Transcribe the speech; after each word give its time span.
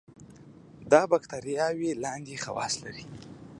دا 0.91 1.01
باکتریاوې 1.11 1.91
لاندې 2.03 2.41
خواص 2.43 2.73
لري. 2.83 3.05